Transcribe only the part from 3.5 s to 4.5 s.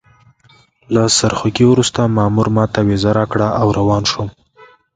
او روان شوم.